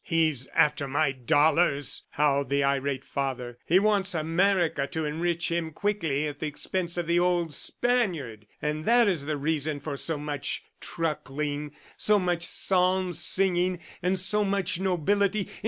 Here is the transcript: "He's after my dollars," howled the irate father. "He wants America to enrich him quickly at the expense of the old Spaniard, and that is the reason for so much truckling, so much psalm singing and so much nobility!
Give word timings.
"He's 0.03 0.47
after 0.55 0.87
my 0.87 1.11
dollars," 1.11 2.05
howled 2.13 2.49
the 2.49 2.63
irate 2.63 3.05
father. 3.05 3.59
"He 3.67 3.77
wants 3.77 4.15
America 4.15 4.87
to 4.87 5.05
enrich 5.05 5.51
him 5.51 5.69
quickly 5.69 6.27
at 6.27 6.39
the 6.39 6.47
expense 6.47 6.97
of 6.97 7.05
the 7.05 7.19
old 7.19 7.53
Spaniard, 7.53 8.47
and 8.63 8.85
that 8.85 9.07
is 9.07 9.25
the 9.25 9.37
reason 9.37 9.79
for 9.79 9.95
so 9.95 10.17
much 10.17 10.63
truckling, 10.79 11.75
so 11.97 12.17
much 12.17 12.41
psalm 12.47 13.11
singing 13.13 13.77
and 14.01 14.17
so 14.19 14.43
much 14.43 14.79
nobility! 14.79 15.47